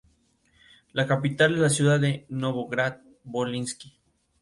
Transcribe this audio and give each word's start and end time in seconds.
La 0.93 1.05
capital 1.05 1.53
es 1.53 1.59
la 1.59 1.69
ciudad 1.69 1.99
de 1.99 2.25
Novograd-Volynsky. 2.29 3.99